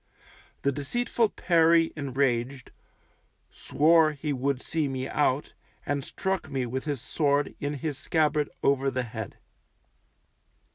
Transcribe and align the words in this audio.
The 0.63 0.71
deceitful 0.71 1.29
Perry 1.29 1.93
enraged, 1.95 2.71
swore 3.51 4.13
he 4.13 4.33
would 4.33 4.59
see 4.59 4.87
me 4.87 5.07
out, 5.07 5.53
and 5.85 6.03
struck 6.03 6.49
me 6.49 6.65
with 6.65 6.85
his 6.85 6.99
sword 6.99 7.53
in 7.59 7.75
his 7.75 7.99
scabbard 7.99 8.49
over 8.63 8.89
the 8.89 9.03
head. 9.03 9.37